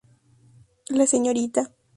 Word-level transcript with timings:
La 0.97 1.05
srta. 1.13 1.67